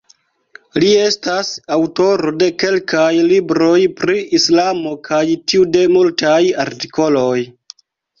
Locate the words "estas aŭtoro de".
0.99-2.47